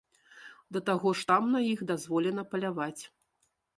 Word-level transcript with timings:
Да 0.77 0.81
таго 0.87 1.09
ж 1.19 1.27
там 1.31 1.43
на 1.55 1.61
іх 1.73 1.79
дазволена 1.93 2.47
паляваць. 2.55 3.03